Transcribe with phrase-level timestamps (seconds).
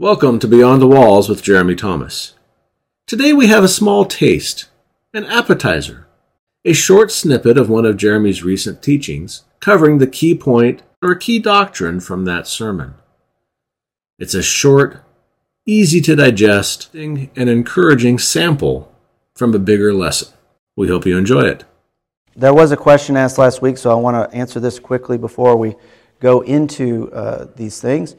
[0.00, 2.34] Welcome to Beyond the Walls with Jeremy Thomas.
[3.08, 4.68] Today we have a small taste,
[5.12, 6.06] an appetizer,
[6.64, 11.40] a short snippet of one of Jeremy's recent teachings covering the key point or key
[11.40, 12.94] doctrine from that sermon.
[14.20, 15.02] It's a short,
[15.66, 18.94] easy to digest, and encouraging sample
[19.34, 20.28] from a bigger lesson.
[20.76, 21.64] We hope you enjoy it.
[22.36, 25.56] There was a question asked last week, so I want to answer this quickly before
[25.56, 25.74] we
[26.20, 28.14] go into uh, these things.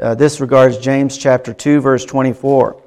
[0.00, 2.82] Uh, this regards James chapter 2, verse 24.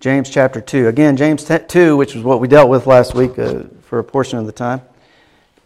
[0.00, 0.88] James chapter 2.
[0.88, 4.38] Again, James 2, which is what we dealt with last week uh, for a portion
[4.38, 4.82] of the time.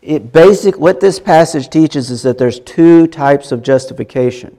[0.02, 4.56] It basic what this passage teaches is that there's two types of justification.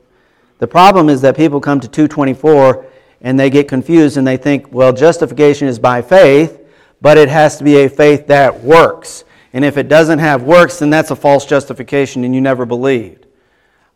[0.58, 2.86] The problem is that people come to 224
[3.22, 6.60] and they get confused and they think, well, justification is by faith,
[7.00, 9.24] but it has to be a faith that works.
[9.54, 13.27] And if it doesn't have works, then that's a false justification and you never believed.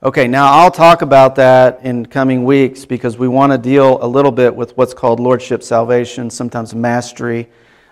[0.04, 4.08] Okay, now I'll talk about that in coming weeks because we want to deal a
[4.08, 7.48] little bit with what's called lordship salvation, sometimes mastery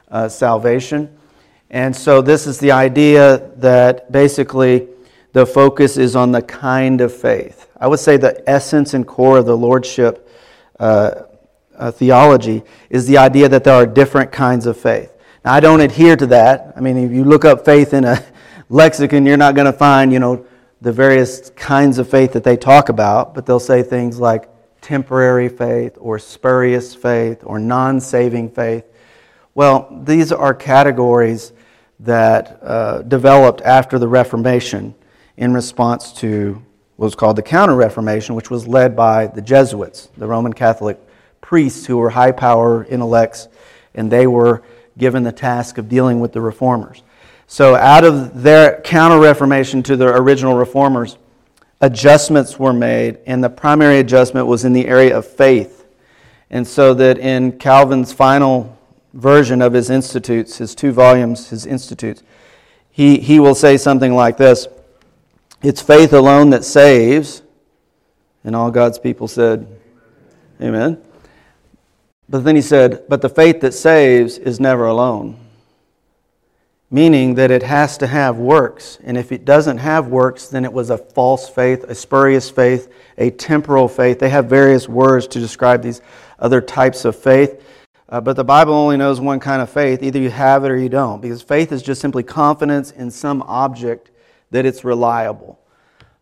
[0.09, 1.16] uh, salvation.
[1.70, 4.88] And so this is the idea that basically
[5.33, 7.70] the focus is on the kind of faith.
[7.80, 10.28] I would say the essence and core of the lordship
[10.80, 11.11] uh,
[11.78, 15.16] uh, theology is the idea that there are different kinds of faith.
[15.45, 16.73] Now, I don't adhere to that.
[16.76, 18.26] I mean, if you look up faith in a
[18.70, 20.48] lexicon, you're not going to find, you know,
[20.81, 24.49] the various kinds of faith that they talk about, but they'll say things like
[24.81, 28.86] temporary faith or spurious faith or non saving faith.
[29.55, 31.52] Well, these are categories
[31.99, 34.95] that uh, developed after the Reformation
[35.36, 36.63] in response to
[36.95, 40.97] what was called the Counter Reformation, which was led by the Jesuits, the Roman Catholic
[41.41, 43.47] priests who were high power intellects,
[43.95, 44.64] and they were
[44.97, 47.03] given the task of dealing with the reformers.
[47.52, 51.17] So, out of their counter reformation to the original reformers,
[51.81, 55.88] adjustments were made, and the primary adjustment was in the area of faith.
[56.52, 58.77] And so that in Calvin's final
[59.16, 62.22] version of his Institutes, his two volumes, his Institutes,
[62.92, 64.67] he, he will say something like this
[65.64, 67.42] It's faith alone that saves.
[68.43, 69.66] And all God's people said,
[70.61, 71.02] Amen.
[72.30, 75.48] But then he said, But the faith that saves is never alone
[76.92, 78.98] meaning that it has to have works.
[79.04, 82.92] And if it doesn't have works, then it was a false faith, a spurious faith,
[83.17, 84.20] a temporal faith.
[84.20, 86.02] They have various words to describe these
[86.39, 87.64] other types of faith.
[88.08, 90.02] Uh, but the Bible only knows one kind of faith.
[90.02, 93.44] Either you have it or you don't, because faith is just simply confidence in some
[93.44, 94.10] object
[94.49, 95.60] that it's reliable.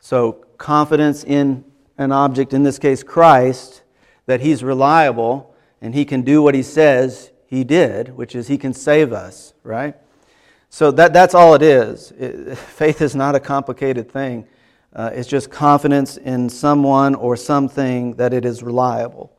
[0.02, 1.64] So, confidence in
[1.98, 3.84] an object, in this case Christ,
[4.26, 8.58] that He's reliable and He can do what He says He did, which is He
[8.58, 9.96] can save us, right?
[10.70, 12.12] So that, that's all it is.
[12.12, 14.48] It, faith is not a complicated thing.
[14.94, 19.32] Uh, it's just confidence in someone or something that it is reliable.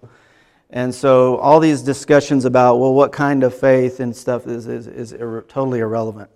[0.71, 4.87] And so all these discussions about, well, what kind of faith and stuff is, is,
[4.87, 6.31] is ir- totally irrelevant.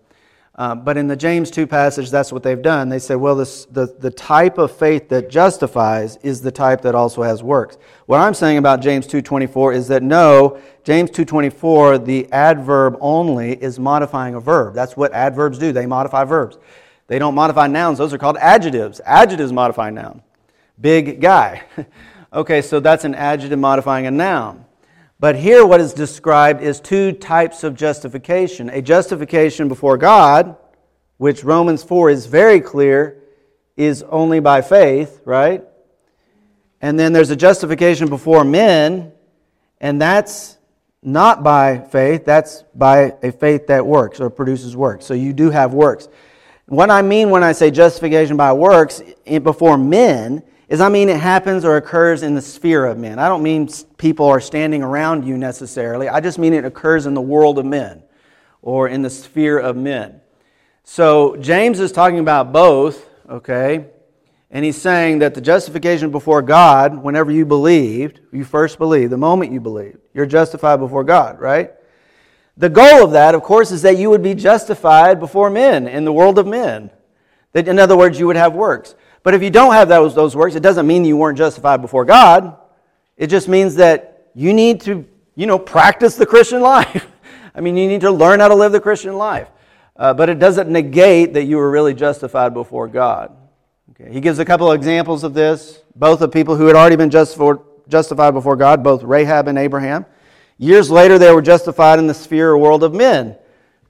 [0.55, 2.91] Uh, but in the James 2 passage, that's what they've done.
[2.91, 6.95] They said, well, this, the, the type of faith that justifies is the type that
[6.95, 7.79] also has works.
[8.05, 13.79] What I'm saying about James 2.24 is that no, James 2.24, the adverb only is
[13.79, 14.75] modifying a verb.
[14.75, 15.73] That's what adverbs do.
[15.73, 16.59] They modify verbs.
[17.07, 17.97] They don't modify nouns.
[17.97, 19.01] Those are called adjectives.
[19.07, 20.23] Adjectives modify noun.
[20.79, 21.63] Big guy.
[22.33, 24.67] okay, so that's an adjective modifying a noun.
[25.23, 30.57] But here, what is described is two types of justification a justification before God,
[31.17, 33.23] which Romans 4 is very clear
[33.77, 35.63] is only by faith, right?
[36.81, 39.13] And then there's a justification before men,
[39.81, 40.59] and that's
[41.05, 45.07] not by faith, that's by a faith that works or produces works.
[45.07, 46.09] So you do have works.
[46.67, 51.21] What I mean when I say justification by works before men is I mean it
[51.21, 53.19] happens or occurs in the sphere of men.
[53.19, 53.69] I don't mean
[53.99, 56.09] people are standing around you necessarily.
[56.09, 58.03] I just mean it occurs in the world of men
[58.63, 60.23] or in the sphere of men.
[60.83, 63.85] So James is talking about both, okay?
[64.51, 69.19] And he's saying that the justification before God, whenever you believed, you first believed, the
[69.19, 71.73] moment you believed, you're justified before God, right?
[72.57, 76.07] The goal of that, of course, is that you would be justified before men in
[76.07, 76.91] the world of men.
[77.53, 78.95] That, in other words, you would have works.
[79.23, 82.05] But if you don't have those, those works, it doesn't mean you weren't justified before
[82.05, 82.57] God.
[83.17, 87.07] It just means that you need to, you know, practice the Christian life.
[87.55, 89.49] I mean, you need to learn how to live the Christian life.
[89.97, 93.37] Uh, but it doesn't negate that you were really justified before God.
[93.91, 94.13] Okay.
[94.13, 97.11] He gives a couple of examples of this, both of people who had already been
[97.11, 100.07] justified before God, both Rahab and Abraham.
[100.59, 103.37] Years later, they were justified in the sphere or world of men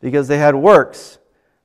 [0.00, 1.18] because they had works.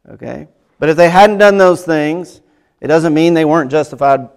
[0.07, 0.47] Okay?
[0.79, 2.41] But if they hadn't done those things,
[2.79, 4.29] it doesn't mean they weren't justified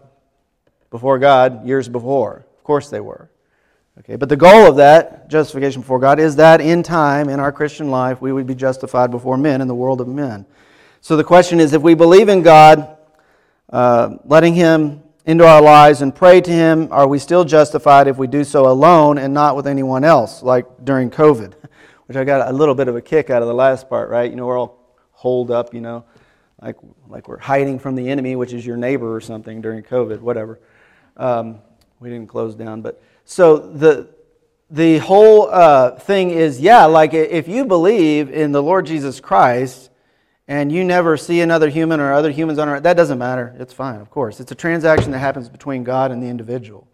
[0.90, 2.46] before God years before.
[2.56, 3.30] Of course they were.
[3.98, 7.52] Okay, but the goal of that, justification before God, is that in time, in our
[7.52, 10.46] Christian life, we would be justified before men in the world of men.
[11.02, 12.96] So the question is if we believe in God,
[13.70, 18.16] uh, letting Him into our lives and pray to Him, are we still justified if
[18.16, 21.54] we do so alone and not with anyone else, like during COVID?
[22.06, 24.30] Which I got a little bit of a kick out of the last part, right?
[24.30, 26.04] You know, we're all holed up, you know,
[26.62, 26.76] like,
[27.08, 30.60] like we're hiding from the enemy, which is your neighbor or something during COVID, whatever.
[31.16, 31.58] Um,
[32.00, 34.08] we didn't close down, but so the
[34.70, 39.90] the whole uh, thing is, yeah, like if you believe in the Lord Jesus Christ
[40.46, 43.54] and you never see another human or other humans on earth, that doesn't matter.
[43.58, 44.38] It's fine, of course.
[44.38, 46.86] It's a transaction that happens between God and the individual.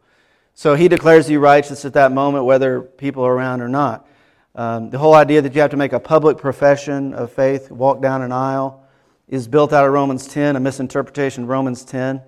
[0.54, 4.08] So he declares you righteous at that moment, whether people are around or not.
[4.54, 8.00] Um, the whole idea that you have to make a public profession of faith, walk
[8.00, 8.85] down an aisle,
[9.28, 12.22] is built out of Romans 10, a misinterpretation of Romans 10.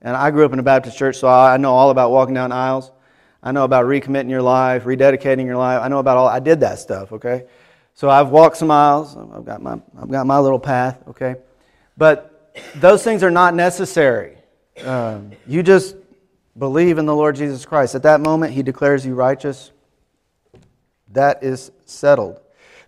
[0.00, 2.52] And I grew up in a Baptist church, so I know all about walking down
[2.52, 2.90] aisles.
[3.42, 5.80] I know about recommitting your life, rededicating your life.
[5.82, 6.28] I know about all.
[6.28, 7.12] I did that stuff.
[7.12, 7.44] Okay,
[7.94, 9.16] so I've walked some miles.
[9.16, 11.02] I've got my I've got my little path.
[11.08, 11.36] Okay,
[11.96, 14.38] but those things are not necessary.
[14.84, 15.96] Um, you just
[16.56, 17.94] believe in the Lord Jesus Christ.
[17.94, 19.72] At that moment, He declares you righteous.
[21.08, 22.40] That is settled.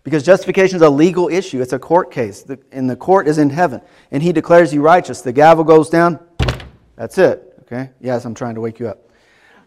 [0.04, 3.50] Because justification is a legal issue, it's a court case, and the court is in
[3.50, 3.80] heaven.
[4.10, 5.22] And He declares you righteous.
[5.22, 6.20] The gavel goes down,
[6.94, 7.58] that's it.
[7.62, 7.90] Okay?
[8.00, 9.10] Yes, I'm trying to wake you up.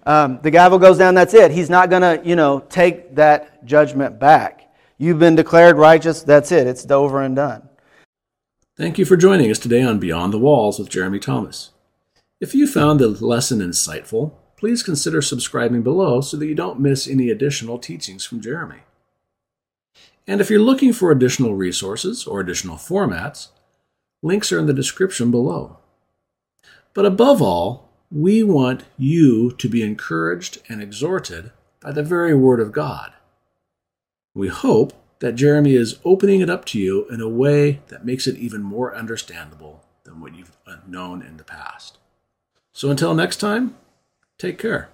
[0.06, 1.52] Um, the gavel goes down, that's it.
[1.52, 4.72] He's not going to, you know, take that judgment back.
[5.00, 6.68] You've been declared righteous, that's it.
[6.68, 7.68] It's over and done.
[8.78, 11.72] Thank you for joining us today on Beyond the Walls with Jeremy Thomas.
[12.40, 17.08] If you found the lesson insightful, please consider subscribing below so that you don't miss
[17.08, 18.82] any additional teachings from Jeremy.
[20.28, 23.50] And if you're looking for additional resources or additional formats,
[24.22, 25.78] links are in the description below.
[26.94, 32.60] But above all, we want you to be encouraged and exhorted by the very Word
[32.60, 33.14] of God.
[34.34, 38.28] We hope that Jeremy is opening it up to you in a way that makes
[38.28, 40.56] it even more understandable than what you've
[40.88, 41.98] known in the past.
[42.72, 43.76] So until next time,
[44.38, 44.90] take care.